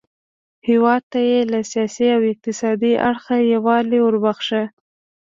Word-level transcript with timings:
هیواد 0.67 1.03
ته 1.11 1.19
یې 1.29 1.39
له 1.51 1.59
سیاسي 1.71 2.07
او 2.15 2.21
اقتصادي 2.31 2.93
اړخه 3.07 3.35
یووالی 3.53 3.99
وروباښه. 4.03 4.63